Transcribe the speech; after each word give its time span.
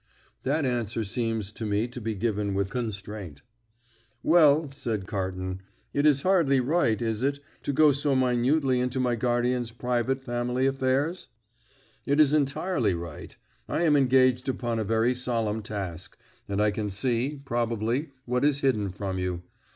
"That 0.41 0.65
answer 0.65 1.03
seems 1.03 1.51
to 1.51 1.63
me 1.63 1.87
to 1.89 2.01
be 2.01 2.15
given 2.15 2.55
with 2.55 2.71
constraint." 2.71 3.43
"Well," 4.23 4.71
said 4.71 5.05
Carton, 5.05 5.61
"it 5.93 6.07
is 6.07 6.23
hardly 6.23 6.59
right, 6.59 6.99
is 6.99 7.21
it, 7.21 7.37
to 7.61 7.71
go 7.71 7.91
so 7.91 8.15
minutely 8.15 8.79
into 8.79 8.99
my 8.99 9.13
guardian's 9.15 9.71
private 9.71 10.23
family 10.23 10.65
affairs?" 10.65 11.27
"It 12.07 12.19
is 12.19 12.33
entirely 12.33 12.95
right. 12.95 13.35
I 13.69 13.83
am 13.83 13.95
engaged 13.95 14.49
upon 14.49 14.79
a 14.79 14.83
very 14.83 15.13
solemn 15.13 15.61
task, 15.61 16.17
and 16.49 16.59
I 16.59 16.71
can 16.71 16.89
see, 16.89 17.39
probably, 17.45 18.09
what 18.25 18.43
is 18.43 18.61
hidden 18.61 18.89
from 18.89 19.19
you. 19.19 19.43